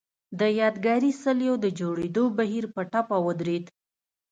د 0.39 0.41
یادګاري 0.61 1.11
څليو 1.23 1.53
د 1.63 1.65
جوړېدو 1.79 2.23
بهیر 2.37 2.65
په 2.75 2.81
ټپه 2.91 3.17
ودرېد. 3.25 3.65